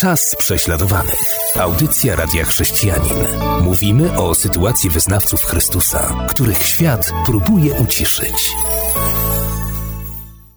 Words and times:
Czas 0.00 0.36
prześladowanych. 0.38 1.20
Audycja 1.60 2.16
Radia 2.16 2.44
Chrześcijanin. 2.44 3.16
Mówimy 3.62 4.18
o 4.18 4.34
sytuacji 4.34 4.90
wyznawców 4.90 5.44
Chrystusa, 5.44 6.26
których 6.30 6.62
świat 6.62 7.00
próbuje 7.26 7.72
uciszyć. 7.72 8.50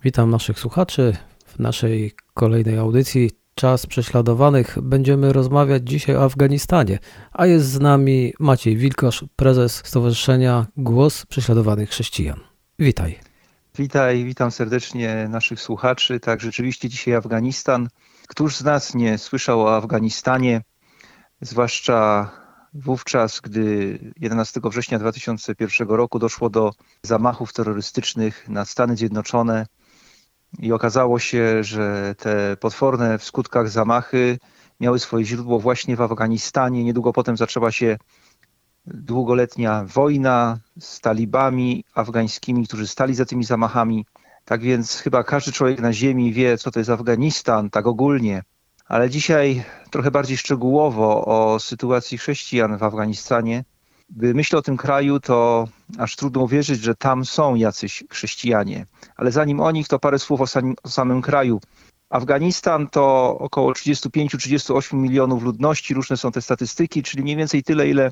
Witam 0.04 0.30
naszych 0.30 0.60
słuchaczy 0.60 1.16
w 1.46 1.60
naszej 1.60 2.12
kolejnej 2.34 2.78
audycji 2.78 3.32
Czas 3.56 3.86
prześladowanych. 3.86 4.78
Będziemy 4.82 5.34
rozmawiać 5.34 5.90
dzisiaj 5.90 6.16
o 6.16 6.24
Afganistanie, 6.24 7.00
a 7.32 7.46
jest 7.46 7.66
z 7.66 7.80
nami 7.80 8.34
Maciej 8.40 8.78
Wilkosz, 8.78 9.26
prezes 9.36 9.82
Stowarzyszenia 9.86 10.68
Głos 10.78 11.26
Prześladowanych 11.26 11.90
Chrześcijan. 11.90 12.40
Witaj. 12.80 13.20
Witaj, 13.78 14.24
witam 14.26 14.52
serdecznie 14.52 15.28
naszych 15.30 15.62
słuchaczy. 15.62 16.20
Tak, 16.20 16.42
rzeczywiście 16.42 16.90
dzisiaj 16.90 17.16
Afganistan. 17.16 17.88
Któż 18.32 18.58
z 18.58 18.64
nas 18.64 18.96
nie 18.96 19.18
słyszał 19.18 19.62
o 19.62 19.76
Afganistanie, 19.76 20.62
zwłaszcza 21.42 22.30
wówczas, 22.74 23.40
gdy 23.40 24.00
11 24.20 24.60
września 24.64 25.00
2001 25.00 25.88
roku 25.88 26.20
doszło 26.20 26.50
do 26.50 26.72
zamachów 27.04 27.54
terrorystycznych 27.54 28.50
na 28.50 28.66
Stany 28.66 28.98
Zjednoczone 28.98 29.66
i 30.60 30.72
okazało 30.72 31.20
się, 31.20 31.64
że 31.64 32.16
te 32.18 32.58
potworne 32.58 33.18
w 33.18 33.24
skutkach 33.24 33.70
zamachy 33.70 34.38
miały 34.80 35.00
swoje 35.00 35.26
źródło 35.26 35.60
właśnie 35.60 35.96
w 35.96 36.02
Afganistanie. 36.02 36.84
Niedługo 36.84 37.14
potem 37.14 37.38
zaczęła 37.38 37.72
się 37.72 37.98
długoletnia 38.86 39.86
wojna 39.88 40.60
z 40.80 41.00
talibami 41.00 41.86
afgańskimi, 41.96 42.68
którzy 42.68 42.88
stali 42.88 43.16
za 43.16 43.26
tymi 43.26 43.44
zamachami. 43.44 44.06
Tak 44.46 44.62
więc 44.62 44.98
chyba 44.98 45.24
każdy 45.24 45.52
człowiek 45.52 45.80
na 45.80 45.94
ziemi 45.94 46.34
wie, 46.34 46.58
co 46.58 46.72
to 46.72 46.80
jest 46.80 46.90
Afganistan, 46.90 47.70
tak 47.70 47.88
ogólnie. 47.88 48.44
Ale 48.88 49.10
dzisiaj 49.10 49.64
trochę 49.92 50.12
bardziej 50.12 50.38
szczegółowo 50.38 51.26
o 51.26 51.60
sytuacji 51.60 52.18
chrześcijan 52.18 52.78
w 52.78 52.84
Afganistanie. 52.84 53.64
Gdy 54.10 54.34
myślę 54.34 54.60
o 54.60 54.62
tym 54.62 54.78
kraju, 54.78 55.20
to 55.20 55.68
aż 55.98 56.16
trudno 56.16 56.42
uwierzyć, 56.42 56.82
że 56.82 56.96
tam 56.96 57.26
są 57.26 57.56
jacyś 57.56 58.04
chrześcijanie. 58.10 58.86
Ale 59.16 59.32
zanim 59.32 59.60
o 59.60 59.72
nich, 59.72 59.88
to 59.88 60.00
parę 60.00 60.20
słów 60.20 60.42
o, 60.42 60.48
samym, 60.48 60.76
o 60.84 60.90
samym 60.90 61.22
kraju. 61.22 61.62
Afganistan 62.10 62.88
to 62.88 63.38
około 63.40 63.72
35-38 63.72 64.94
milionów 64.94 65.44
ludności, 65.44 65.94
różne 65.94 66.18
są 66.18 66.32
te 66.32 66.42
statystyki, 66.42 67.04
czyli 67.04 67.24
mniej 67.24 67.36
więcej 67.36 67.64
tyle, 67.64 67.90
ile 67.90 68.12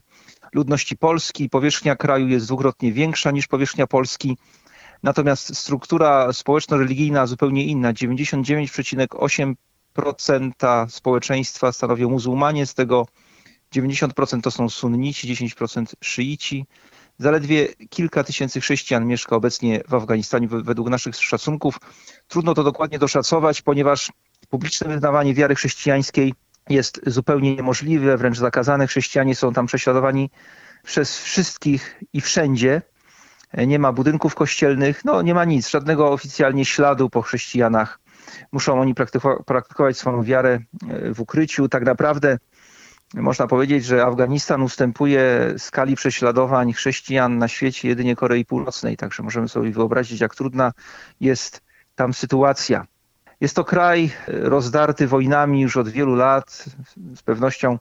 ludności 0.54 0.98
Polski. 0.98 1.50
Powierzchnia 1.50 1.96
kraju 1.96 2.28
jest 2.28 2.46
dwukrotnie 2.46 2.92
większa 2.92 3.32
niż 3.32 3.48
powierzchnia 3.48 3.88
Polski. 3.88 4.38
Natomiast 5.04 5.58
struktura 5.58 6.34
społeczno-religijna 6.34 7.28
zupełnie 7.28 7.66
inna. 7.66 7.94
99,8% 7.94 10.90
społeczeństwa 10.90 11.72
stanowią 11.72 12.10
muzułmanie, 12.10 12.66
z 12.66 12.74
tego 12.74 13.08
90% 13.76 14.42
to 14.42 14.52
są 14.52 14.70
sunnici, 14.70 15.36
10% 15.36 15.86
szyici. 16.02 16.66
Zaledwie 17.18 17.68
kilka 17.90 18.24
tysięcy 18.24 18.62
chrześcijan 18.62 19.08
mieszka 19.08 19.36
obecnie 19.36 19.82
w 19.88 19.94
Afganistanie 19.94 20.48
według 20.48 20.90
naszych 20.90 21.16
szacunków. 21.16 21.78
Trudno 22.28 22.54
to 22.54 22.64
dokładnie 22.64 23.00
doszacować, 23.00 23.62
ponieważ 23.62 24.12
publiczne 24.50 24.88
wyznawanie 24.88 25.34
wiary 25.34 25.56
chrześcijańskiej 25.56 26.34
jest 26.70 27.02
zupełnie 27.06 27.56
niemożliwe, 27.56 28.18
wręcz 28.18 28.38
zakazane. 28.38 28.88
Chrześcijanie 28.88 29.36
są 29.36 29.54
tam 29.54 29.66
prześladowani 29.66 30.30
przez 30.84 31.20
wszystkich 31.20 32.02
i 32.14 32.22
wszędzie. 32.22 32.82
Nie 33.58 33.80
ma 33.80 33.92
budynków 33.92 34.36
kościelnych, 34.36 35.06
no 35.06 35.22
nie 35.22 35.34
ma 35.34 35.46
nic, 35.46 35.70
żadnego 35.70 36.12
oficjalnie 36.12 36.66
śladu 36.66 37.10
po 37.10 37.22
chrześcijanach. 37.22 38.00
Muszą 38.52 38.82
oni 38.82 38.96
praktykować 39.46 39.98
swoją 39.98 40.24
wiarę 40.24 40.60
e, 40.90 41.14
w 41.14 41.20
ukryciu. 41.20 41.70
Tak 41.70 41.86
naprawdę 41.86 42.38
można 43.14 43.48
powiedzieć, 43.48 43.86
że 43.86 44.06
Afganistan 44.06 44.62
ustępuje 44.62 45.54
skali 45.58 45.96
prześladowań 45.96 46.74
chrześcijan 46.74 47.38
na 47.38 47.48
świecie 47.48 47.88
jedynie 47.88 48.16
Korei 48.16 48.46
Północnej, 48.46 48.98
także 48.98 49.24
możemy 49.24 49.50
sobie 49.50 49.72
wyobrazić, 49.72 50.22
jak 50.22 50.36
trudna 50.36 50.72
jest 51.22 51.62
tam 51.96 52.14
sytuacja. 52.14 52.86
Jest 53.42 53.56
to 53.56 53.64
kraj 53.64 54.12
rozdarty 54.28 55.08
wojnami 55.08 55.62
już 55.62 55.78
od 55.78 55.90
wielu 55.90 56.16
lat. 56.16 56.66
Z 57.16 57.22
pewnością 57.22 57.78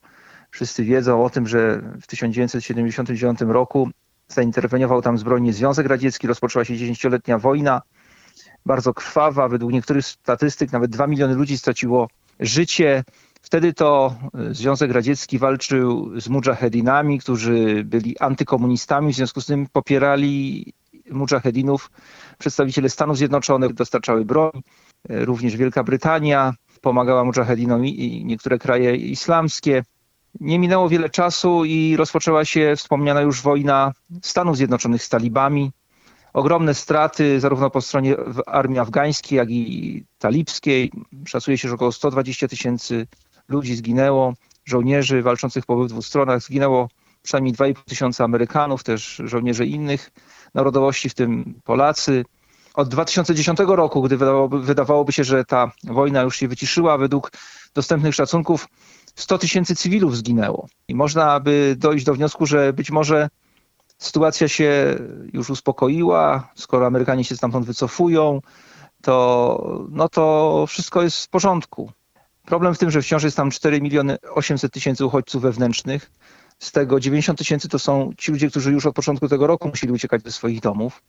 wszyscy 0.50 0.84
wiedzą 0.84 1.24
o 1.24 1.30
tym, 1.30 1.46
że 1.46 1.82
w 2.00 2.06
1979 2.06 3.40
roku 3.40 3.90
zainterweniował 4.28 5.02
tam 5.02 5.18
zbrojnie 5.18 5.52
Związek 5.52 5.86
Radziecki, 5.86 6.26
rozpoczęła 6.26 6.64
się 6.64 6.76
dziesięcioletnia 6.76 7.38
wojna, 7.38 7.82
bardzo 8.66 8.94
krwawa. 8.94 9.48
Według 9.48 9.72
niektórych 9.72 10.06
statystyk 10.06 10.72
nawet 10.72 10.90
2 10.90 11.06
miliony 11.06 11.34
ludzi 11.34 11.58
straciło 11.58 12.08
życie. 12.40 13.04
Wtedy 13.42 13.74
to 13.74 14.14
e, 14.34 14.54
Związek 14.54 14.92
Radziecki 14.92 15.38
walczył 15.38 16.20
z 16.20 16.28
mujahedinami, 16.28 17.18
którzy 17.18 17.84
byli 17.84 18.18
antykomunistami, 18.18 19.12
w 19.12 19.16
związku 19.16 19.40
z 19.40 19.46
tym 19.46 19.66
popierali 19.72 20.64
mujahedinów. 21.10 21.90
Przedstawiciele 22.38 22.88
Stanów 22.88 23.16
Zjednoczonych 23.16 23.74
dostarczały 23.74 24.24
broń, 24.24 24.52
e, 25.08 25.24
również 25.24 25.56
Wielka 25.56 25.84
Brytania 25.84 26.54
pomagała 26.80 27.24
mujahedinom 27.24 27.86
i 27.86 28.24
niektóre 28.24 28.58
kraje 28.58 28.96
islamskie. 28.96 29.82
Nie 30.40 30.58
minęło 30.58 30.88
wiele 30.88 31.10
czasu 31.10 31.64
i 31.64 31.96
rozpoczęła 31.96 32.44
się 32.44 32.74
wspomniana 32.76 33.20
już 33.20 33.42
wojna 33.42 33.92
Stanów 34.22 34.56
Zjednoczonych 34.56 35.02
z 35.02 35.08
talibami. 35.08 35.70
Ogromne 36.32 36.74
straty 36.74 37.40
zarówno 37.40 37.70
po 37.70 37.80
stronie 37.80 38.16
armii 38.46 38.78
afgańskiej, 38.78 39.36
jak 39.36 39.50
i 39.50 40.04
talibskiej. 40.18 40.92
Szacuje 41.26 41.58
się, 41.58 41.68
że 41.68 41.74
około 41.74 41.92
120 41.92 42.48
tysięcy 42.48 43.06
ludzi 43.48 43.76
zginęło, 43.76 44.34
żołnierzy 44.64 45.22
walczących 45.22 45.66
po 45.66 45.74
obydwu 45.74 46.02
stronach. 46.02 46.42
Zginęło 46.42 46.88
przynajmniej 47.22 47.54
2,5 47.54 47.74
tysiąca 47.84 48.24
Amerykanów, 48.24 48.84
też 48.84 49.22
żołnierzy 49.24 49.66
innych 49.66 50.10
narodowości, 50.54 51.08
w 51.08 51.14
tym 51.14 51.60
Polacy. 51.64 52.24
Od 52.74 52.88
2010 52.88 53.58
roku, 53.66 54.02
gdy 54.02 54.16
wydawałoby, 54.16 54.60
wydawałoby 54.60 55.12
się, 55.12 55.24
że 55.24 55.44
ta 55.44 55.72
wojna 55.84 56.22
już 56.22 56.36
się 56.36 56.48
wyciszyła, 56.48 56.98
według 56.98 57.32
dostępnych 57.74 58.14
szacunków 58.14 58.68
100 59.18 59.38
tysięcy 59.38 59.76
cywilów 59.76 60.16
zginęło. 60.16 60.68
I 60.88 60.94
można 60.94 61.40
by 61.40 61.76
dojść 61.78 62.04
do 62.04 62.14
wniosku, 62.14 62.46
że 62.46 62.72
być 62.72 62.90
może 62.90 63.28
sytuacja 63.98 64.48
się 64.48 64.96
już 65.32 65.50
uspokoiła, 65.50 66.48
skoro 66.54 66.86
Amerykanie 66.86 67.24
się 67.24 67.36
stamtąd 67.36 67.66
wycofują, 67.66 68.40
to, 69.02 69.86
no 69.90 70.08
to 70.08 70.64
wszystko 70.68 71.02
jest 71.02 71.24
w 71.24 71.28
porządku. 71.28 71.92
Problem 72.44 72.74
w 72.74 72.78
tym, 72.78 72.90
że 72.90 73.02
wciąż 73.02 73.22
jest 73.22 73.36
tam 73.36 73.50
4 73.50 73.80
miliony 73.80 74.16
800 74.34 74.72
tysięcy 74.72 75.04
uchodźców 75.04 75.42
wewnętrznych. 75.42 76.10
Z 76.58 76.72
tego 76.72 77.00
90 77.00 77.38
tysięcy 77.38 77.68
to 77.68 77.78
są 77.78 78.10
ci 78.18 78.32
ludzie, 78.32 78.50
którzy 78.50 78.72
już 78.72 78.86
od 78.86 78.94
początku 78.94 79.28
tego 79.28 79.46
roku 79.46 79.68
musieli 79.68 79.92
uciekać 79.92 80.22
ze 80.22 80.32
swoich 80.32 80.60
domów. 80.60 81.02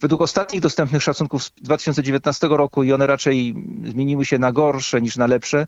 Według 0.00 0.20
ostatnich 0.20 0.62
dostępnych 0.62 1.02
szacunków 1.02 1.44
z 1.44 1.52
2019 1.62 2.48
roku, 2.50 2.82
i 2.82 2.92
one 2.92 3.06
raczej 3.06 3.54
zmieniły 3.84 4.24
się 4.24 4.38
na 4.38 4.52
gorsze 4.52 5.00
niż 5.00 5.16
na 5.16 5.26
lepsze, 5.26 5.66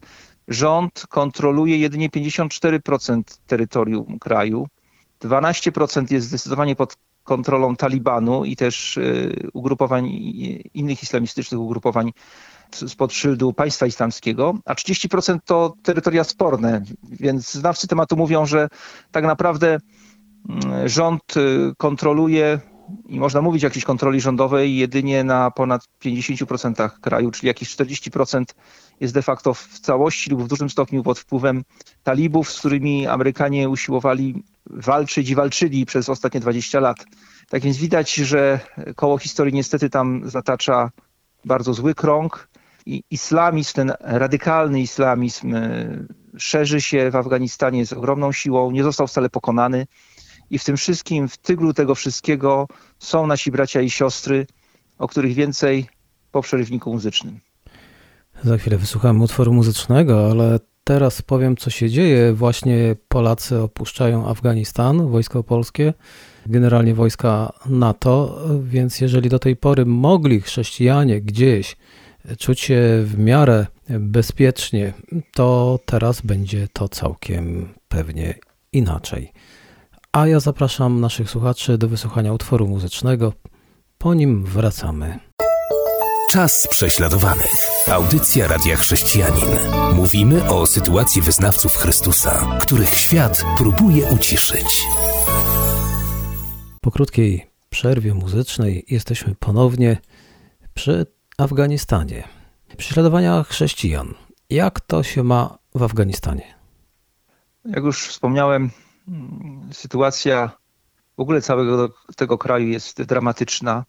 rząd 0.49 1.07
kontroluje 1.09 1.79
jedynie 1.79 2.09
54% 2.09 3.23
terytorium 3.47 4.19
kraju. 4.19 4.67
12% 5.21 6.13
jest 6.13 6.27
zdecydowanie 6.27 6.77
pod 6.77 6.97
kontrolą 7.25 7.77
Talibanu 7.77 8.45
i 8.45 8.57
też 8.57 8.97
y, 8.97 9.49
ugrupowań, 9.53 10.07
innych 10.75 11.03
islamistycznych 11.03 11.61
ugrupowań 11.61 12.13
spod 12.73 13.13
szyldu 13.13 13.53
państwa 13.53 13.87
islamskiego, 13.87 14.55
a 14.65 14.75
30% 14.75 15.39
to 15.45 15.75
terytoria 15.83 16.25
sporne, 16.25 16.83
więc 17.03 17.53
znawcy 17.53 17.89
tematu 17.89 18.17
mówią, 18.17 18.47
że 18.47 18.69
tak 19.11 19.25
naprawdę 19.25 19.79
mm, 20.49 20.89
rząd 20.89 21.37
y, 21.37 21.73
kontroluje 21.79 22.61
i 23.09 23.21
można 23.21 23.43
mówić 23.43 23.65
o 23.65 23.67
jakiejś 23.67 23.84
kontroli 23.84 24.21
rządowej 24.21 24.77
jedynie 24.77 25.25
na 25.25 25.51
ponad 25.51 25.84
50% 26.05 26.91
kraju, 27.01 27.31
czyli 27.31 27.49
jakieś 27.49 27.77
40% 27.77 28.45
jest 29.01 29.15
de 29.15 29.23
facto 29.23 29.55
w 29.55 29.81
całości 29.81 30.31
lub 30.31 30.43
w 30.43 30.49
dużym 30.49 30.71
stopniu 30.71 31.03
pod 31.03 31.19
wpływem 31.19 31.63
talibów, 32.03 32.53
z 32.53 32.59
którymi 32.59 33.07
Amerykanie 33.07 33.69
usiłowali 33.69 34.42
walczyć 34.66 35.31
i 35.31 35.34
walczyli 35.34 35.87
przez 35.87 36.09
ostatnie 36.09 36.41
20 36.41 36.81
lat. 36.81 37.04
Tak 37.48 37.63
więc 37.63 37.77
widać, 37.77 38.15
że 38.15 38.60
koło 38.97 39.19
historii 39.19 39.54
niestety 39.54 39.91
tam 39.91 40.22
zatacza 40.25 40.91
bardzo 41.45 41.75
zły 41.75 41.95
krąg 41.95 42.48
i 42.87 43.03
islamizm, 43.10 43.72
ten 43.75 43.92
radykalny 44.01 44.81
islamizm 44.81 45.54
e, 45.54 45.89
szerzy 46.39 46.81
się 46.81 47.10
w 47.10 47.16
Afganistanie 47.16 47.87
z 47.87 47.92
ogromną 47.92 48.33
siłą, 48.33 48.71
nie 48.71 48.83
został 48.83 49.07
wcale 49.07 49.31
pokonany 49.31 49.87
i 50.51 50.59
w 50.59 50.65
tym 50.65 50.77
wszystkim, 50.77 51.29
w 51.29 51.37
tyglu 51.37 51.75
tego 51.75 51.95
wszystkiego 51.95 52.67
są 52.99 53.27
nasi 53.27 53.51
bracia 53.51 53.81
i 53.81 53.91
siostry, 53.91 54.47
o 54.99 55.09
których 55.09 55.35
więcej 55.35 55.87
po 56.33 56.43
przerywniku 56.43 56.93
muzycznym. 56.93 57.41
Za 58.45 58.59
chwilę 58.59 58.79
wysłuchamy 58.79 59.25
utworu 59.25 59.53
muzycznego, 59.53 60.31
ale 60.31 60.61
teraz 60.85 61.23
powiem, 61.23 61.57
co 61.57 61.71
się 61.71 61.91
dzieje. 61.91 62.33
Właśnie 62.33 62.97
Polacy 63.09 63.59
opuszczają 63.59 64.29
Afganistan, 64.29 65.11
wojsko 65.11 65.43
polskie, 65.43 65.95
generalnie 66.47 66.95
wojska 66.95 67.53
NATO, 67.67 68.39
więc 68.63 69.01
jeżeli 69.01 69.29
do 69.29 69.39
tej 69.39 69.57
pory 69.57 69.87
mogli 69.87 70.41
chrześcijanie 70.41 71.21
gdzieś 71.21 71.77
czuć 72.39 72.61
się 72.61 72.81
w 73.05 73.19
miarę 73.19 73.67
bezpiecznie, 73.89 74.93
to 75.35 75.79
teraz 75.87 76.21
będzie 76.21 76.69
to 76.73 76.89
całkiem 76.89 77.69
pewnie 77.89 78.35
inaczej. 78.73 79.33
A 80.12 80.27
ja 80.27 80.41
zapraszam 80.41 81.01
naszych 81.01 81.30
słuchaczy 81.30 81.78
do 81.78 81.89
wysłuchania 81.89 82.33
utworu 82.33 82.68
muzycznego. 82.68 83.33
Po 83.98 84.15
nim 84.15 84.45
wracamy. 84.45 85.18
Czas 86.30 86.68
prześladowanych. 86.71 87.53
Audycja 87.89 88.48
Radia 88.48 88.77
Chrześcijanin. 88.77 89.48
Mówimy 89.95 90.51
o 90.51 90.66
sytuacji 90.66 91.22
wyznawców 91.22 91.77
Chrystusa, 91.77 92.59
których 92.62 92.95
świat 92.95 93.42
próbuje 93.57 94.07
uciszyć. 94.07 94.83
Po 96.80 96.91
krótkiej 96.91 97.47
przerwie 97.71 98.15
muzycznej 98.15 98.84
jesteśmy 98.89 99.34
ponownie 99.34 99.97
przy 100.74 101.06
Afganistanie. 101.39 102.28
Prześladowania 102.77 103.42
chrześcijan. 103.42 104.15
Jak 104.51 104.80
to 104.80 105.03
się 105.03 105.22
ma 105.22 105.59
w 105.74 105.83
Afganistanie? 105.83 106.54
Jak 107.65 107.84
już 107.84 108.06
wspomniałem, 108.06 108.71
sytuacja 109.73 110.51
w 111.17 111.21
ogóle 111.21 111.41
całego 111.41 111.89
tego 112.17 112.39
kraju 112.39 112.69
jest 112.69 113.03
dramatyczna. 113.03 113.85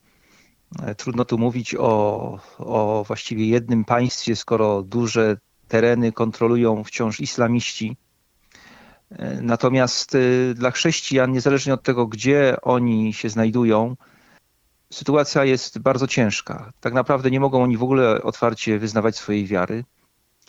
Trudno 0.98 1.25
tu 1.25 1.38
mówić 1.38 1.75
o, 1.75 2.40
o 2.58 3.04
właściwie 3.08 3.48
jednym 3.48 3.86
państwie, 3.86 4.36
skoro 4.36 4.81
duże 4.81 5.38
tereny 5.68 6.12
kontrolują 6.12 6.84
wciąż 6.84 7.19
islamiści. 7.19 7.98
Natomiast 9.42 10.16
y, 10.16 10.54
dla 10.56 10.72
chrześcijan, 10.72 11.31
niezależnie 11.31 11.74
od 11.74 11.84
tego, 11.84 12.08
gdzie 12.08 12.56
oni 12.62 13.13
się 13.13 13.30
znajdują, 13.30 13.96
sytuacja 14.94 15.46
jest 15.46 15.80
bardzo 15.80 16.08
ciężka. 16.08 16.72
Tak 16.80 16.94
naprawdę 16.94 17.31
nie 17.31 17.40
mogą 17.40 17.63
oni 17.63 17.78
w 17.78 17.84
ogóle 17.84 18.24
otwarcie 18.24 18.80
wyznawać 18.80 19.16
swojej 19.16 19.48
wiary. 19.48 19.84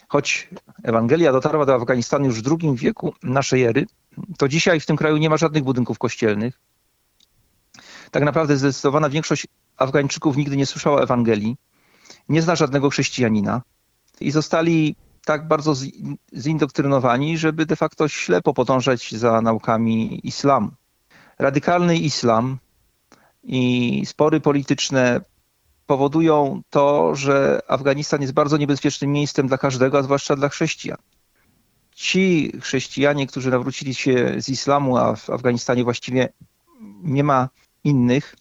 Choć 0.09 0.49
Ewangelia 0.83 1.33
dotarła 1.33 1.67
do 1.67 1.75
Afganistanu 1.75 2.25
już 2.25 2.43
w 2.43 2.49
II 2.63 2.77
wieku 2.77 3.15
naszej 3.23 3.63
ery, 3.63 3.87
to 4.39 4.49
dzisiaj 4.49 4.81
w 4.81 4.87
tym 4.87 4.97
kraju 4.97 5.17
nie 5.17 5.31
ma 5.31 5.37
żadnych 5.37 5.65
budynków 5.65 5.99
kościelnych. 5.99 6.61
Tak 8.11 8.23
naprawdę 8.23 8.57
zdecydowana 8.57 9.09
większość 9.09 9.47
Afgańczyków 9.77 10.37
nigdy 10.37 10.57
nie 10.57 10.67
słyszała 10.67 11.03
Ewangelii, 11.03 11.57
nie 12.29 12.43
zna 12.43 12.57
żadnego 12.57 12.91
chrześcijanina 12.91 13.63
i 14.21 14.31
zostali 14.31 14.97
tak 15.25 15.49
bardzo 15.49 15.75
zindoktrynowani, 16.33 17.39
żeby 17.39 17.67
de 17.67 17.77
facto 17.77 18.09
ślepo 18.09 18.55
podążać 18.55 19.15
za 19.15 19.41
naukami 19.41 20.21
islamu. 20.27 20.71
Radykalny 21.39 21.97
islam 21.97 22.59
i 23.43 24.03
spory 24.07 24.41
polityczne 24.41 25.21
powodują 25.87 26.63
to, 26.71 27.15
że 27.15 27.61
Afganistan 27.69 28.21
jest 28.21 28.33
bardzo 28.33 28.57
niebezpiecznym 28.57 29.13
miejscem 29.13 29.47
dla 29.47 29.59
każdego, 29.59 29.99
a 29.99 30.03
zwłaszcza 30.03 30.37
dla 30.37 30.49
chrześcijan. 30.49 30.99
Ci 31.95 32.53
chrześcijanie, 32.61 33.27
którzy 33.27 33.51
nawrócili 33.51 33.95
się 33.95 34.35
z 34.39 34.49
islamu, 34.49 34.97
a 34.97 35.17
w 35.17 35.31
Afganistanie 35.31 35.85
właściwie 35.85 36.29
nie 37.03 37.25
ma 37.25 37.49
innych 37.85 38.37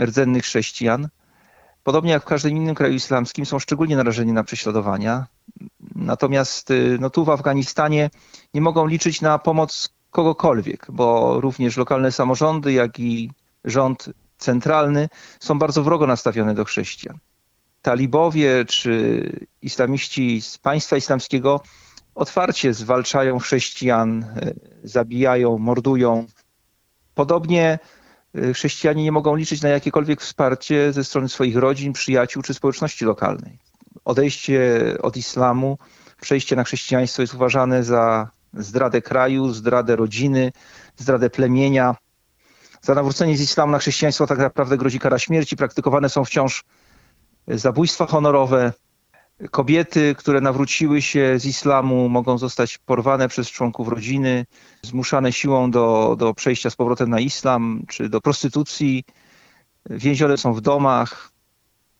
rdzennych 0.00 0.44
chrześcijan, 0.44 1.08
podobnie 1.84 2.12
jak 2.12 2.22
w 2.22 2.26
każdym 2.26 2.56
innym 2.56 2.74
kraju 2.74 2.94
islamskim, 2.94 3.46
są 3.46 3.58
szczególnie 3.58 3.96
narażeni 3.96 4.32
na 4.32 4.44
prześladowania. 4.44 5.26
Natomiast 5.94 6.70
y, 6.70 6.98
no, 7.00 7.10
tu 7.10 7.24
w 7.24 7.30
Afganistanie 7.30 8.10
nie 8.54 8.60
mogą 8.60 8.86
liczyć 8.86 9.20
na 9.20 9.38
pomoc 9.38 9.88
kogokolwiek, 10.10 10.86
bo 10.88 11.40
również 11.40 11.76
lokalne 11.76 12.12
samorządy, 12.12 12.72
jak 12.72 13.00
i 13.00 13.30
rząd 13.64 14.10
centralny 14.38 15.08
są 15.40 15.58
bardzo 15.58 15.82
wrogo 15.82 16.06
nastawione 16.06 16.54
do 16.54 16.64
chrześcijan. 16.64 17.18
Talibowie 17.82 18.64
czy 18.64 19.46
islamiści 19.62 20.42
z 20.42 20.58
państwa 20.58 20.96
islamskiego 20.96 21.60
otwarcie 22.16 22.74
zwalczają 22.74 23.38
chrześcijan, 23.38 24.24
e, 24.24 24.52
zabijają, 24.84 25.58
mordują. 25.58 26.26
Podobnie 27.14 27.78
e, 28.34 28.52
chrześcijanie 28.52 29.02
nie 29.02 29.12
mogą 29.12 29.36
liczyć 29.36 29.62
na 29.62 29.68
jakiekolwiek 29.68 30.20
wsparcie 30.20 30.92
ze 30.92 31.04
strony 31.04 31.28
swoich 31.28 31.56
rodzin, 31.56 31.92
przyjaciół 31.92 32.42
czy 32.42 32.54
społeczności 32.54 33.04
lokalnej. 33.04 33.58
Odejście 34.04 34.80
od 35.02 35.16
islamu, 35.16 35.78
przejście 36.20 36.56
na 36.56 36.64
chrześcijaństwo 36.64 37.22
jest 37.22 37.34
uważane 37.34 37.84
za 37.84 38.30
zdradę 38.54 39.02
kraju, 39.02 39.52
zdradę 39.52 39.96
rodziny, 39.96 40.52
zdradę 40.96 41.30
plemienia. 41.30 41.96
Za 42.82 42.94
nawrócenie 42.94 43.36
z 43.36 43.40
islamu 43.40 43.72
na 43.72 43.78
chrześcijaństwo 43.78 44.26
tak 44.26 44.38
naprawdę 44.38 44.76
grozi 44.76 44.98
kara 44.98 45.18
śmierci. 45.18 45.56
Praktykowane 45.56 46.08
są 46.08 46.24
wciąż 46.24 46.64
zabójstwa 47.48 48.06
honorowe. 48.06 48.72
Kobiety, 49.50 50.14
które 50.18 50.40
nawróciły 50.40 51.02
się 51.02 51.38
z 51.38 51.46
islamu, 51.46 52.08
mogą 52.08 52.38
zostać 52.38 52.78
porwane 52.78 53.28
przez 53.28 53.50
członków 53.50 53.88
rodziny, 53.88 54.46
zmuszane 54.82 55.32
siłą 55.32 55.70
do, 55.70 56.16
do 56.18 56.34
przejścia 56.34 56.70
z 56.70 56.76
powrotem 56.76 57.10
na 57.10 57.20
islam 57.20 57.82
czy 57.88 58.08
do 58.08 58.20
prostytucji. 58.20 59.04
Więzione 59.90 60.36
są 60.36 60.52
w 60.52 60.60
domach. 60.60 61.32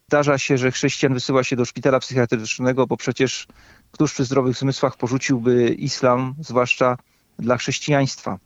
Zdarza 0.09 0.39
się, 0.39 0.59
że 0.59 0.71
chrześcijan 0.71 1.15
wysyła 1.15 1.45
się 1.45 1.57
do 1.57 1.65
szpitala 1.65 2.01
psychiatrycznego, 2.01 2.87
bo 2.87 2.97
przecież 2.97 3.47
któż 3.91 4.13
przy 4.13 4.25
zdrowych 4.25 4.57
zmysłach 4.57 4.97
porzuciłby 4.97 5.69
islam, 5.69 6.35
zwłaszcza 6.41 6.97
dla 7.39 7.57
chrześcijaństwa. 7.57 8.39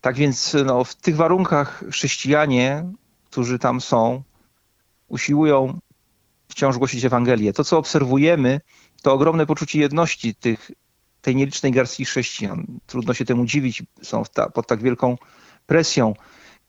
Tak 0.00 0.16
więc 0.16 0.56
no, 0.64 0.84
w 0.84 0.94
tych 0.94 1.16
warunkach 1.16 1.84
chrześcijanie, 1.90 2.92
którzy 3.30 3.58
tam 3.58 3.80
są, 3.80 4.22
usiłują 5.08 5.80
wciąż 6.50 6.78
głosić 6.78 7.04
Ewangelię. 7.04 7.52
To, 7.52 7.64
co 7.64 7.78
obserwujemy, 7.78 8.60
to 9.02 9.12
ogromne 9.12 9.46
poczucie 9.46 9.80
jedności 9.80 10.34
tych, 10.34 10.70
tej 11.20 11.36
nielicznej 11.36 11.72
garstki 11.72 12.04
chrześcijan. 12.04 12.66
Trudno 12.86 13.14
się 13.14 13.24
temu 13.24 13.44
dziwić, 13.44 13.82
są 14.02 14.22
ta, 14.32 14.50
pod 14.50 14.66
tak 14.66 14.82
wielką 14.82 15.16
presją. 15.66 16.14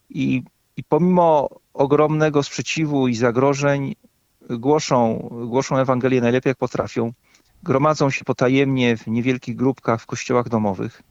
I, 0.09 0.43
I 0.77 0.83
pomimo 0.83 1.49
ogromnego 1.73 2.43
sprzeciwu 2.43 3.07
i 3.07 3.15
zagrożeń 3.15 3.95
głoszą, 4.49 5.29
głoszą 5.47 5.77
Ewangelię 5.77 6.21
najlepiej 6.21 6.51
jak 6.51 6.57
potrafią. 6.57 7.13
Gromadzą 7.63 8.09
się 8.09 8.25
potajemnie 8.25 8.97
w 8.97 9.07
niewielkich 9.07 9.55
grupkach 9.55 10.01
w 10.01 10.05
kościołach 10.05 10.49
domowych. 10.49 11.01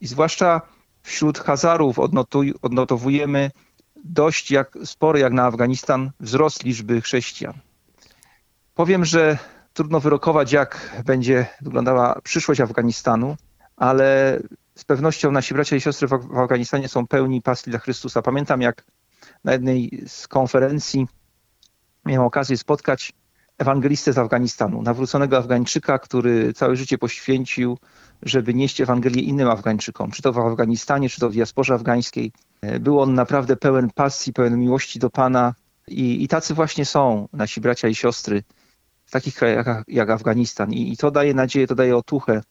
I 0.00 0.06
zwłaszcza 0.06 0.60
wśród 1.02 1.38
Hazarów 1.38 1.98
odnotuj, 1.98 2.54
odnotowujemy 2.62 3.50
dość 4.04 4.50
jak, 4.50 4.78
spory 4.84 5.20
jak 5.20 5.32
na 5.32 5.44
Afganistan 5.44 6.10
wzrost 6.20 6.64
liczby 6.64 7.00
chrześcijan. 7.00 7.54
Powiem, 8.80 9.04
że 9.04 9.38
trudno 9.72 10.00
wyrokować, 10.00 10.52
jak 10.52 11.02
będzie 11.04 11.46
wyglądała 11.60 12.20
przyszłość 12.24 12.60
Afganistanu, 12.60 13.36
ale 13.76 14.40
z 14.74 14.84
pewnością 14.84 15.32
nasi 15.32 15.54
bracia 15.54 15.76
i 15.76 15.80
siostry 15.80 16.08
w 16.08 16.38
Afganistanie 16.38 16.88
są 16.88 17.06
pełni 17.06 17.42
pasji 17.42 17.70
dla 17.70 17.78
Chrystusa. 17.78 18.22
Pamiętam, 18.22 18.60
jak 18.60 18.84
na 19.44 19.52
jednej 19.52 20.04
z 20.06 20.28
konferencji 20.28 21.06
miałem 22.06 22.26
okazję 22.26 22.56
spotkać 22.56 23.12
ewangelistę 23.58 24.12
z 24.12 24.18
Afganistanu, 24.18 24.82
nawróconego 24.82 25.36
Afgańczyka, 25.38 25.98
który 25.98 26.52
całe 26.52 26.76
życie 26.76 26.98
poświęcił, 26.98 27.78
żeby 28.22 28.54
nieść 28.54 28.80
Ewangelię 28.80 29.22
innym 29.22 29.48
Afgańczykom, 29.48 30.10
czy 30.10 30.22
to 30.22 30.32
w 30.32 30.38
Afganistanie, 30.38 31.08
czy 31.08 31.20
to 31.20 31.28
w 31.30 31.32
diasporze 31.32 31.74
afgańskiej. 31.74 32.32
Był 32.80 33.00
on 33.00 33.14
naprawdę 33.14 33.56
pełen 33.56 33.90
pasji, 33.94 34.32
pełen 34.32 34.58
miłości 34.58 34.98
do 34.98 35.10
Pana 35.10 35.54
i, 35.88 36.24
i 36.24 36.28
tacy 36.28 36.54
właśnie 36.54 36.84
są 36.84 37.28
nasi 37.32 37.60
bracia 37.60 37.88
i 37.88 37.94
siostry 37.94 38.42
w 39.10 39.12
takich 39.12 39.34
krajach 39.34 39.84
jak, 39.88 40.10
Afganistan. 40.10 40.72
I, 40.72 40.92
I 40.92 40.96
to 40.96 41.10
daje 41.10 41.34
nadzieję, 41.34 41.66
to 41.66 41.74
daje 41.74 41.96
otuchę, 41.96 42.42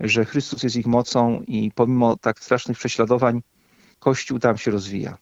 że 0.00 0.24
Chrystus 0.24 0.62
jest 0.62 0.76
ich 0.76 0.86
mocą 0.86 1.42
i 1.46 1.70
pomimo 1.74 2.16
tak 2.16 2.40
strasznych 2.40 2.78
prześladowań, 2.78 3.42
Kościół 3.98 4.38
tam 4.38 4.58
się 4.58 4.70
rozwija. 4.70 5.18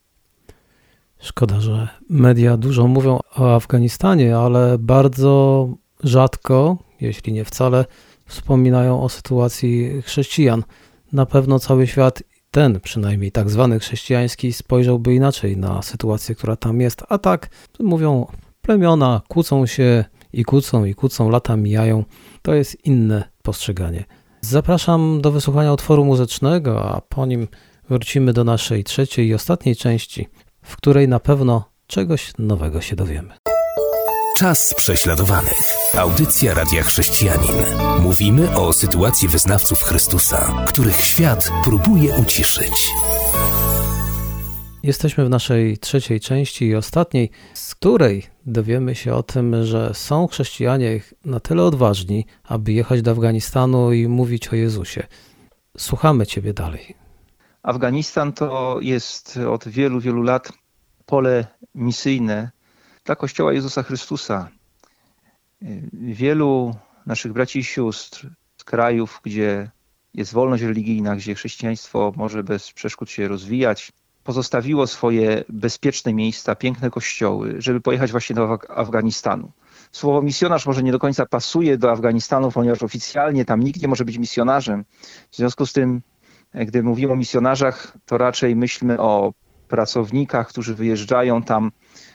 Szkoda, 1.19 1.61
że 1.61 1.89
media 2.11 2.57
dużo 2.57 2.87
mówią 2.87 3.19
o 3.37 3.55
Afganistanie, 3.57 4.37
ale 4.37 4.79
bardzo 4.79 5.69
rzadko, 6.05 6.79
jeśli 7.01 7.33
nie 7.33 7.45
wcale, 7.45 7.85
wspominają 8.27 9.03
o 9.03 9.09
sytuacji 9.09 10.03
chrześcijan. 10.03 10.65
Na 11.13 11.27
pewno 11.27 11.59
cały 11.59 11.87
świat, 11.87 12.23
ten 12.51 12.81
przynajmniej 12.81 13.33
tak 13.33 13.51
zwany 13.51 13.79
chrześcijański, 13.79 14.53
spojrzałby 14.53 15.15
inaczej 15.15 15.57
na 15.57 15.83
sytuację, 15.83 16.35
która 16.35 16.57
tam 16.57 16.81
jest. 16.81 17.03
A 17.09 17.19
tak 17.19 17.49
mówią, 17.81 18.27
plemiona 18.63 19.23
kłócą 19.29 19.67
się 19.67 20.05
i 20.33 20.45
kłócą 20.45 20.85
i 20.85 20.95
kłócą, 20.95 21.29
lata 21.29 21.57
mijają. 21.57 22.05
To 22.43 22.55
jest 22.55 22.87
inne 22.87 23.25
postrzeganie. 23.43 24.05
Zapraszam 24.41 25.21
do 25.21 25.33
wysłuchania 25.33 25.73
utworu 25.73 26.05
muzycznego, 26.05 26.95
a 26.95 27.01
po 27.01 27.27
nim 27.27 27.49
wrócimy 27.89 28.33
do 28.33 28.45
naszej 28.45 28.85
trzeciej 28.85 29.27
i 29.27 29.35
ostatniej 29.35 29.77
części 29.77 30.29
w 30.63 30.77
której 30.77 31.09
na 31.09 31.21
pewno 31.21 31.65
czegoś 31.87 32.33
nowego 32.39 32.81
się 32.81 32.97
dowiemy. 32.97 33.35
Czas 34.39 34.75
prześladowanych. 34.75 35.75
Audycja 35.99 36.55
Radia 36.55 36.83
Chrześcijanin. 36.83 37.57
Mówimy 38.01 38.57
o 38.57 38.73
sytuacji 38.73 39.29
wyznawców 39.29 39.83
Chrystusa, 39.83 40.67
których 40.69 41.01
świat 41.01 41.53
próbuje 41.65 42.15
uciszyć. 42.15 42.91
Jesteśmy 44.83 45.25
w 45.25 45.31
naszej 45.31 45.79
trzeciej 45.79 46.21
części 46.21 46.67
i 46.67 46.75
ostatniej, 46.75 47.31
z 47.55 47.75
której 47.75 48.27
dowiemy 48.47 48.95
się 48.95 49.15
o 49.15 49.23
tym, 49.23 49.65
że 49.65 49.95
są 49.95 50.27
chrześcijanie 50.27 51.01
na 51.25 51.41
tyle 51.41 51.63
odważni, 51.63 52.27
aby 52.45 52.73
jechać 52.73 53.03
do 53.03 53.11
Afganistanu 53.11 53.93
i 53.93 54.09
mówić 54.09 54.49
o 54.49 54.57
Jezusie. 54.57 55.07
Słuchamy 55.77 56.27
Ciebie 56.27 56.55
dalej. 56.55 56.95
Afganistan 57.63 58.33
to 58.33 58.79
jest 58.83 59.37
od 59.37 59.69
wielu, 59.69 60.01
wielu 60.01 60.23
lat 60.23 60.53
pole 61.07 61.47
misyjne 61.75 62.51
dla 63.05 63.17
Kościoła 63.17 63.53
Jezusa 63.53 63.83
Chrystusa. 63.83 64.49
Wielu 65.93 66.75
naszych 67.07 67.33
braci 67.33 67.59
i 67.59 67.65
sióstr 67.65 68.27
z 68.57 68.65
krajów, 68.65 69.21
gdzie 69.25 69.71
jest 70.15 70.33
wolność 70.33 70.63
religijna, 70.63 71.17
gdzie 71.17 71.35
chrześcijaństwo 71.35 72.13
może 72.17 72.43
bez 72.45 72.73
przeszkód 72.73 73.11
się 73.11 73.29
rozwijać, 73.29 73.93
pozostawiło 74.25 74.87
swoje 74.87 75.45
bezpieczne 75.49 76.15
miejsca, 76.15 76.55
piękne 76.55 76.91
kościoły, 76.91 77.55
żeby 77.59 77.81
pojechać 77.81 78.11
właśnie 78.11 78.37
do 78.37 78.59
Afganistanu. 78.69 79.53
Słowo 79.93 80.23
misjonarz 80.23 80.67
może 80.67 80.83
nie 80.83 80.93
do 80.93 80.99
końca 80.99 81.27
pasuje 81.27 81.79
do 81.79 81.91
Afganistanu, 81.91 82.53
ponieważ 82.53 82.83
oficjalnie 82.83 83.45
tam 83.45 83.61
nikt 83.61 83.83
nie 83.83 83.89
może 83.89 84.05
być 84.05 84.19
misjonarzem. 84.19 84.85
W 85.31 85.37
związku 85.37 85.67
z 85.67 85.73
tym, 85.73 86.03
gdy 86.55 86.83
mówimy 86.83 87.13
o 87.13 87.17
misjonarzach, 87.17 87.97
to 88.07 88.19
raczej 88.19 88.57
myślmy 88.57 89.01
o 89.01 89.33
pracownikach, 89.69 90.49
którzy 90.49 90.75
wyjeżdżają 90.75 91.43
tam 91.43 91.73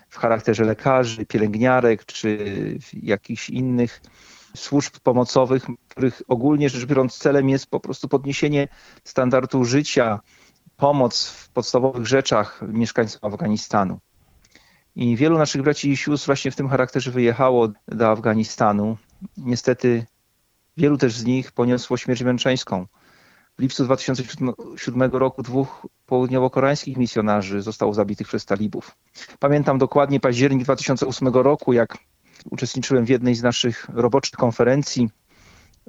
w 0.09 0.17
charakterze 0.17 0.63
lekarzy, 0.63 1.25
pielęgniarek 1.25 2.05
czy 2.05 2.37
jakichś 2.93 3.49
innych 3.49 4.01
służb 4.55 4.93
pomocowych, 5.03 5.65
których 5.87 6.21
ogólnie 6.27 6.69
rzecz 6.69 6.85
biorąc 6.85 7.17
celem 7.17 7.49
jest 7.49 7.67
po 7.67 7.79
prostu 7.79 8.07
podniesienie 8.07 8.67
standardu 9.03 9.65
życia, 9.65 10.19
pomoc 10.77 11.27
w 11.27 11.49
podstawowych 11.49 12.07
rzeczach 12.07 12.61
mieszkańcom 12.67 13.19
Afganistanu. 13.33 13.99
I 14.95 15.15
wielu 15.15 15.37
naszych 15.37 15.61
braci 15.61 15.91
i 15.91 15.97
sióstr 15.97 16.25
właśnie 16.25 16.51
w 16.51 16.55
tym 16.55 16.69
charakterze 16.69 17.11
wyjechało 17.11 17.67
do 17.87 18.09
Afganistanu. 18.09 18.97
Niestety 19.37 20.05
wielu 20.77 20.97
też 20.97 21.17
z 21.17 21.25
nich 21.25 21.51
poniosło 21.51 21.97
śmierć 21.97 22.23
męczeńską. 22.23 22.85
W 23.57 23.61
lipcu 23.61 23.83
2007 23.83 25.11
roku 25.11 25.43
dwóch 25.43 25.87
południowo-koreańskich 26.05 26.97
misjonarzy 26.97 27.61
zostało 27.61 27.93
zabitych 27.93 28.27
przez 28.27 28.45
talibów. 28.45 28.95
Pamiętam 29.39 29.77
dokładnie 29.77 30.19
październik 30.19 30.63
2008 30.63 31.27
roku, 31.27 31.73
jak 31.73 31.97
uczestniczyłem 32.51 33.05
w 33.05 33.09
jednej 33.09 33.35
z 33.35 33.43
naszych 33.43 33.87
roboczych 33.93 34.33
konferencji, 34.33 35.09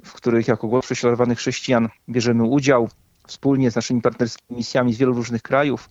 w 0.05 0.13
których 0.13 0.47
jako 0.47 0.67
głos 0.67 0.85
prześladowanych 0.85 1.37
chrześcijan 1.37 1.89
bierzemy 2.09 2.43
udział 2.43 2.89
wspólnie 3.27 3.71
z 3.71 3.75
naszymi 3.75 4.01
partnerskimi 4.01 4.57
misjami 4.57 4.93
z 4.93 4.97
wielu 4.97 5.13
różnych 5.13 5.41
krajów. 5.41 5.89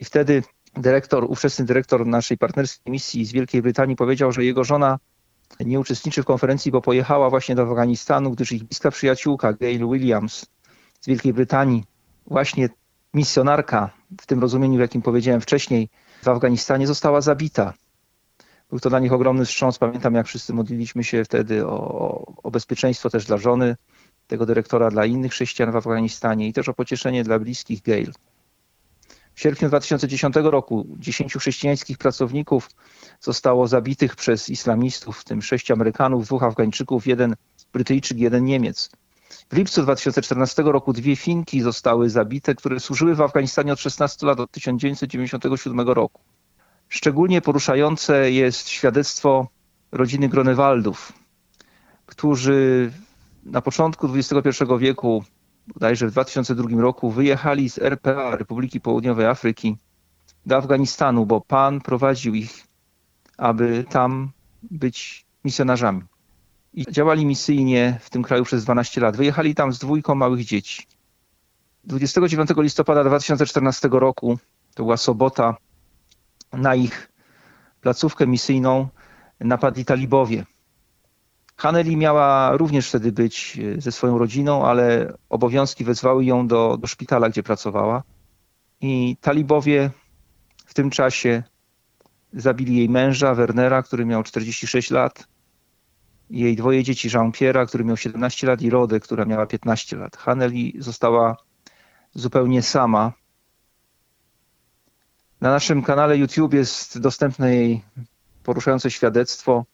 I 0.00 0.04
wtedy 0.04 0.42
dyrektor, 0.76 1.24
ówczesny 1.24 1.64
dyrektor 1.64 2.06
naszej 2.06 2.38
partnerskiej 2.38 2.92
misji 2.92 3.24
z 3.24 3.32
Wielkiej 3.32 3.62
Brytanii 3.62 3.96
powiedział, 3.96 4.32
że 4.32 4.44
jego 4.44 4.64
żona 4.64 4.98
nie 5.60 5.80
uczestniczy 5.80 6.22
w 6.22 6.26
konferencji, 6.26 6.72
bo 6.72 6.80
pojechała 6.80 7.30
właśnie 7.30 7.54
do 7.54 7.62
Afganistanu, 7.62 8.30
gdyż 8.30 8.52
ich 8.52 8.64
bliska 8.64 8.90
przyjaciółka 8.90 9.52
Gail 9.52 9.88
Williams 9.88 10.46
z 11.00 11.06
Wielkiej 11.06 11.32
Brytanii, 11.32 11.84
właśnie 12.26 12.68
misjonarka 13.14 13.90
w 14.20 14.26
tym 14.26 14.40
rozumieniu, 14.40 14.76
w 14.76 14.80
jakim 14.80 15.02
powiedziałem 15.02 15.40
wcześniej, 15.40 15.88
w 16.22 16.28
Afganistanie 16.28 16.86
została 16.86 17.20
zabita. 17.20 17.74
Był 18.70 18.80
to 18.80 18.90
dla 18.90 18.98
nich 18.98 19.12
ogromny 19.12 19.44
wstrząs. 19.44 19.78
Pamiętam, 19.78 20.14
jak 20.14 20.26
wszyscy 20.26 20.52
modliliśmy 20.52 21.04
się 21.04 21.24
wtedy 21.24 21.66
o, 21.66 22.32
o 22.42 22.50
bezpieczeństwo 22.50 23.10
też 23.10 23.24
dla 23.24 23.36
żony 23.36 23.76
tego 24.32 24.46
dyrektora, 24.46 24.90
dla 24.90 25.06
innych 25.06 25.32
chrześcijan 25.32 25.72
w 25.72 25.76
Afganistanie 25.76 26.48
i 26.48 26.52
też 26.52 26.68
o 26.68 26.74
pocieszenie 26.74 27.24
dla 27.24 27.38
bliskich 27.38 27.82
Gail. 27.82 28.12
W 29.34 29.40
sierpniu 29.40 29.68
2010 29.68 30.34
roku 30.36 30.86
10 30.98 31.34
chrześcijańskich 31.34 31.98
pracowników 31.98 32.70
zostało 33.20 33.68
zabitych 33.68 34.16
przez 34.16 34.48
islamistów, 34.48 35.18
w 35.18 35.24
tym 35.24 35.42
sześć 35.42 35.70
Amerykanów, 35.70 36.24
dwóch 36.24 36.42
Afgańczyków, 36.42 37.06
jeden 37.06 37.34
Brytyjczyk, 37.72 38.18
jeden 38.18 38.44
Niemiec. 38.44 38.90
W 39.50 39.56
lipcu 39.56 39.82
2014 39.82 40.62
roku 40.62 40.92
dwie 40.92 41.16
Finki 41.16 41.60
zostały 41.60 42.10
zabite, 42.10 42.54
które 42.54 42.80
służyły 42.80 43.14
w 43.14 43.20
Afganistanie 43.20 43.72
od 43.72 43.80
16 43.80 44.26
lat, 44.26 44.40
od 44.40 44.50
1997 44.50 45.80
roku. 45.80 46.20
Szczególnie 46.88 47.40
poruszające 47.40 48.30
jest 48.30 48.68
świadectwo 48.68 49.48
rodziny 49.92 50.28
Gronewaldów, 50.28 51.12
którzy 52.06 52.92
na 53.42 53.60
początku 53.60 54.08
XXI 54.14 54.64
wieku, 54.78 55.24
bodajże 55.66 56.06
w 56.06 56.10
2002 56.10 56.80
roku, 56.80 57.10
wyjechali 57.10 57.70
z 57.70 57.78
RPA, 57.78 58.36
Republiki 58.36 58.80
Południowej 58.80 59.26
Afryki, 59.26 59.76
do 60.46 60.56
Afganistanu, 60.56 61.26
bo 61.26 61.40
Pan 61.40 61.80
prowadził 61.80 62.34
ich, 62.34 62.66
aby 63.38 63.84
tam 63.88 64.30
być 64.62 65.26
misjonarzami. 65.44 66.02
I 66.74 66.86
działali 66.92 67.26
misyjnie 67.26 67.98
w 68.02 68.10
tym 68.10 68.22
kraju 68.22 68.44
przez 68.44 68.64
12 68.64 69.00
lat. 69.00 69.16
Wyjechali 69.16 69.54
tam 69.54 69.72
z 69.72 69.78
dwójką 69.78 70.14
małych 70.14 70.44
dzieci. 70.44 70.86
29 71.84 72.50
listopada 72.56 73.04
2014 73.04 73.88
roku, 73.92 74.38
to 74.74 74.82
była 74.82 74.96
sobota, 74.96 75.56
na 76.52 76.74
ich 76.74 77.12
placówkę 77.80 78.26
misyjną 78.26 78.88
napadli 79.40 79.84
talibowie. 79.84 80.44
Haneli 81.62 81.96
miała 81.96 82.56
również 82.56 82.88
wtedy 82.88 83.12
być 83.12 83.58
e, 83.76 83.80
ze 83.80 83.92
swoją 83.92 84.18
rodziną, 84.18 84.66
ale 84.66 85.12
obowiązki 85.28 85.84
wezwały 85.84 86.24
ją 86.24 86.46
do, 86.46 86.76
do 86.76 86.86
szpitala, 86.86 87.28
gdzie 87.28 87.42
pracowała. 87.42 88.02
I 88.80 89.16
talibowie 89.20 89.90
w 90.66 90.74
tym 90.74 90.90
czasie 90.90 91.42
zabili 92.32 92.76
jej 92.76 92.88
męża, 92.88 93.34
Wernera, 93.34 93.82
który 93.82 94.04
miał 94.04 94.22
46 94.22 94.90
lat, 94.90 95.26
jej 96.30 96.56
dwoje 96.56 96.82
dzieci, 96.82 97.08
Jean-Pierre'a, 97.08 97.66
który 97.66 97.84
miał 97.84 97.96
17 97.96 98.46
lat 98.46 98.62
i 98.62 98.70
Rodę, 98.70 99.00
która 99.00 99.24
miała 99.24 99.46
15 99.46 99.96
lat. 99.96 100.16
Haneli 100.16 100.74
została 100.78 101.36
zupełnie 102.14 102.62
sama 102.62 103.12
na 105.40 105.50
naszym 105.50 105.82
kanale 105.82 106.18
YouTube 106.18 106.54
jest 106.54 106.98
dostępne 106.98 107.54
jej 107.54 107.82
poruszające 108.42 108.90
świadectwo 108.90 109.64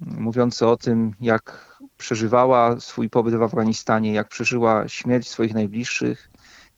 mówiące 0.00 0.68
o 0.68 0.76
tym, 0.76 1.14
jak 1.20 1.78
przeżywała 1.96 2.80
swój 2.80 3.10
pobyt 3.10 3.34
w 3.34 3.42
Afganistanie, 3.42 4.12
jak 4.12 4.28
przeżyła 4.28 4.88
śmierć 4.88 5.28
swoich 5.28 5.54
najbliższych, 5.54 6.30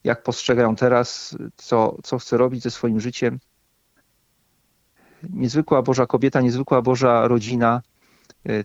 jak 0.03 0.23
postrzegają 0.23 0.75
teraz, 0.75 1.37
co, 1.55 1.97
co 2.03 2.17
chce 2.19 2.37
robić 2.37 2.63
ze 2.63 2.71
swoim 2.71 2.99
życiem. 2.99 3.39
Niezwykła 5.29 5.81
Boża 5.81 6.05
kobieta, 6.05 6.41
niezwykła 6.41 6.81
Boża 6.81 7.27
rodzina. 7.27 7.81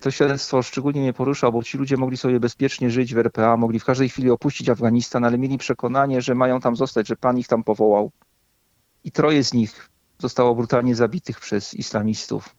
To 0.00 0.10
świadectwo 0.10 0.62
szczególnie 0.62 1.00
mnie 1.00 1.12
porusza, 1.12 1.50
bo 1.50 1.62
ci 1.62 1.78
ludzie 1.78 1.96
mogli 1.96 2.16
sobie 2.16 2.40
bezpiecznie 2.40 2.90
żyć 2.90 3.14
w 3.14 3.18
RPA, 3.18 3.56
mogli 3.56 3.80
w 3.80 3.84
każdej 3.84 4.08
chwili 4.08 4.30
opuścić 4.30 4.68
Afganistan, 4.68 5.24
ale 5.24 5.38
mieli 5.38 5.58
przekonanie, 5.58 6.22
że 6.22 6.34
mają 6.34 6.60
tam 6.60 6.76
zostać, 6.76 7.08
że 7.08 7.16
Pan 7.16 7.38
ich 7.38 7.48
tam 7.48 7.64
powołał 7.64 8.10
i 9.04 9.12
troje 9.12 9.44
z 9.44 9.52
nich 9.52 9.90
zostało 10.18 10.54
brutalnie 10.54 10.94
zabitych 10.94 11.40
przez 11.40 11.74
islamistów. 11.74 12.54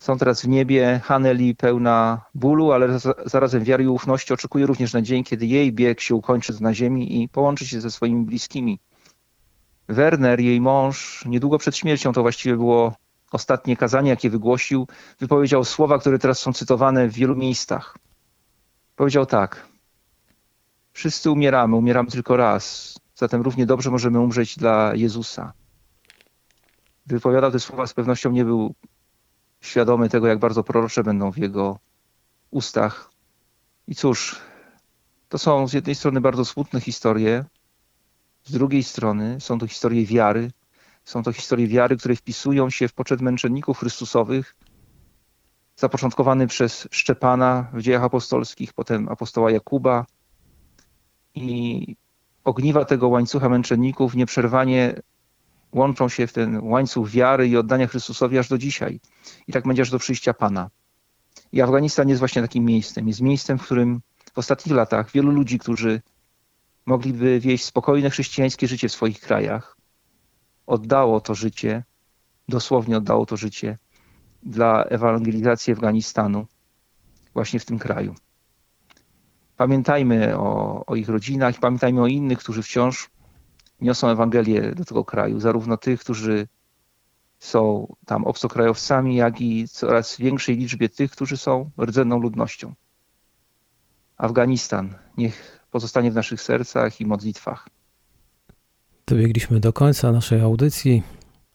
Są 0.00 0.18
teraz 0.18 0.42
w 0.42 0.48
niebie 0.48 1.00
Haneli 1.04 1.56
pełna 1.56 2.20
bólu, 2.34 2.72
ale 2.72 2.98
zarazem 3.26 3.64
wiary 3.64 3.84
i 3.84 3.88
ufności 3.88 4.34
oczekuje 4.34 4.66
również 4.66 4.92
na 4.92 5.02
dzień, 5.02 5.24
kiedy 5.24 5.46
jej 5.46 5.72
bieg 5.72 6.00
się 6.00 6.14
ukończy 6.14 6.62
na 6.62 6.74
ziemi 6.74 7.22
i 7.22 7.28
połączy 7.28 7.66
się 7.66 7.80
ze 7.80 7.90
swoimi 7.90 8.24
bliskimi. 8.24 8.80
Werner, 9.88 10.40
jej 10.40 10.60
mąż, 10.60 11.24
niedługo 11.26 11.58
przed 11.58 11.76
śmiercią, 11.76 12.12
to 12.12 12.22
właściwie 12.22 12.56
było 12.56 12.94
ostatnie 13.32 13.76
kazanie, 13.76 14.10
jakie 14.10 14.30
wygłosił, 14.30 14.86
wypowiedział 15.18 15.64
słowa, 15.64 15.98
które 15.98 16.18
teraz 16.18 16.38
są 16.38 16.52
cytowane 16.52 17.08
w 17.08 17.12
wielu 17.12 17.36
miejscach. 17.36 17.96
Powiedział 18.96 19.26
tak: 19.26 19.66
Wszyscy 20.92 21.30
umieramy, 21.30 21.76
umieramy 21.76 22.10
tylko 22.10 22.36
raz. 22.36 22.94
Zatem 23.14 23.42
równie 23.42 23.66
dobrze 23.66 23.90
możemy 23.90 24.20
umrzeć 24.20 24.56
dla 24.56 24.94
Jezusa. 24.94 25.52
Wypowiadał 27.06 27.50
te 27.50 27.60
słowa, 27.60 27.86
z 27.86 27.94
pewnością 27.94 28.30
nie 28.30 28.44
był 28.44 28.74
świadomy 29.60 30.08
tego, 30.08 30.26
jak 30.26 30.38
bardzo 30.38 30.64
prorocze 30.64 31.02
będą 31.02 31.32
w 31.32 31.38
jego 31.38 31.78
ustach. 32.50 33.10
I 33.88 33.94
cóż, 33.94 34.40
to 35.28 35.38
są 35.38 35.68
z 35.68 35.72
jednej 35.72 35.94
strony 35.94 36.20
bardzo 36.20 36.44
smutne 36.44 36.80
historie, 36.80 37.44
z 38.44 38.52
drugiej 38.52 38.82
strony 38.82 39.40
są 39.40 39.58
to 39.58 39.66
historie 39.66 40.06
wiary. 40.06 40.50
Są 41.04 41.22
to 41.22 41.32
historie 41.32 41.66
wiary, 41.66 41.96
które 41.96 42.16
wpisują 42.16 42.70
się 42.70 42.88
w 42.88 42.92
poczet 42.92 43.20
męczenników 43.20 43.78
Chrystusowych, 43.78 44.56
zapoczątkowany 45.76 46.46
przez 46.46 46.88
Szczepana 46.90 47.70
w 47.72 47.82
dziejach 47.82 48.02
apostolskich, 48.02 48.72
potem 48.72 49.08
apostoła 49.08 49.50
Jakuba 49.50 50.06
i 51.34 51.96
ogniwa 52.44 52.84
tego 52.84 53.08
łańcucha 53.08 53.48
męczenników 53.48 54.14
nieprzerwanie 54.14 55.02
łączą 55.72 56.08
się 56.08 56.26
w 56.26 56.32
ten 56.32 56.60
łańcuch 56.62 57.08
wiary 57.08 57.48
i 57.48 57.56
oddania 57.56 57.86
Chrystusowi 57.86 58.38
aż 58.38 58.48
do 58.48 58.58
dzisiaj. 58.58 59.00
I 59.46 59.52
tak 59.52 59.66
będzie 59.66 59.82
aż 59.82 59.90
do 59.90 59.98
przyjścia 59.98 60.34
Pana. 60.34 60.70
I 61.52 61.62
Afganistan 61.62 62.08
jest 62.08 62.18
właśnie 62.18 62.42
takim 62.42 62.64
miejscem. 62.64 63.08
Jest 63.08 63.20
miejscem, 63.20 63.58
w 63.58 63.64
którym 63.64 64.00
w 64.34 64.38
ostatnich 64.38 64.74
latach 64.74 65.10
wielu 65.10 65.30
ludzi, 65.30 65.58
którzy 65.58 66.02
mogliby 66.86 67.40
wieść 67.40 67.64
spokojne 67.64 68.10
chrześcijańskie 68.10 68.68
życie 68.68 68.88
w 68.88 68.92
swoich 68.92 69.20
krajach, 69.20 69.76
oddało 70.66 71.20
to 71.20 71.34
życie, 71.34 71.84
dosłownie 72.48 72.96
oddało 72.96 73.26
to 73.26 73.36
życie 73.36 73.78
dla 74.42 74.84
ewangelizacji 74.84 75.72
Afganistanu 75.72 76.46
właśnie 77.34 77.60
w 77.60 77.64
tym 77.64 77.78
kraju. 77.78 78.14
Pamiętajmy 79.56 80.38
o, 80.38 80.84
o 80.86 80.96
ich 80.96 81.08
rodzinach 81.08 81.58
pamiętajmy 81.58 82.02
o 82.02 82.06
innych, 82.06 82.38
którzy 82.38 82.62
wciąż 82.62 83.10
niosą 83.80 84.08
Ewangelię 84.08 84.74
do 84.74 84.84
tego 84.84 85.04
kraju, 85.04 85.40
zarówno 85.40 85.76
tych, 85.76 86.00
którzy 86.00 86.48
są 87.38 87.94
tam 88.06 88.24
obcokrajowcami, 88.24 89.16
jak 89.16 89.40
i 89.40 89.68
coraz 89.68 90.16
większej 90.16 90.56
liczbie 90.56 90.88
tych, 90.88 91.10
którzy 91.10 91.36
są 91.36 91.70
rdzenną 91.80 92.18
ludnością. 92.18 92.74
Afganistan 94.16 94.94
niech 95.16 95.60
pozostanie 95.70 96.10
w 96.10 96.14
naszych 96.14 96.42
sercach 96.42 97.00
i 97.00 97.06
modlitwach. 97.06 97.68
Dobiegliśmy 99.06 99.60
do 99.60 99.72
końca 99.72 100.12
naszej 100.12 100.40
audycji. 100.40 101.02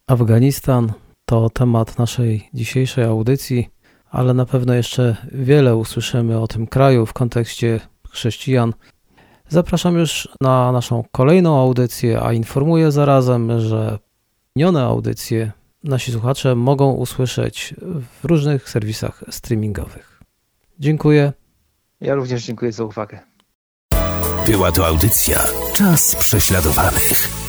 Afganistan 0.07 0.93
to 1.25 1.49
temat 1.49 1.97
naszej 1.97 2.49
dzisiejszej 2.53 3.03
audycji, 3.03 3.69
ale 4.09 4.33
na 4.33 4.45
pewno 4.45 4.73
jeszcze 4.73 5.17
wiele 5.31 5.75
usłyszymy 5.75 6.39
o 6.39 6.47
tym 6.47 6.67
kraju 6.67 7.05
w 7.05 7.13
kontekście 7.13 7.79
chrześcijan. 8.09 8.73
Zapraszam 9.49 9.97
już 9.97 10.29
na 10.41 10.71
naszą 10.71 11.03
kolejną 11.11 11.59
audycję, 11.59 12.21
a 12.21 12.33
informuję 12.33 12.91
zarazem, 12.91 13.59
że 13.59 13.99
minione 14.55 14.83
audycje 14.83 15.51
nasi 15.83 16.11
słuchacze 16.11 16.55
mogą 16.55 16.91
usłyszeć 16.91 17.73
w 18.21 18.25
różnych 18.25 18.69
serwisach 18.69 19.23
streamingowych. 19.29 20.21
Dziękuję. 20.79 21.33
Ja 22.01 22.15
również 22.15 22.45
dziękuję 22.45 22.71
za 22.71 22.83
uwagę. 22.83 23.19
Była 24.45 24.71
to 24.71 24.87
audycja 24.87 25.47
Czas 25.75 26.15
prześladowanych. 26.15 27.44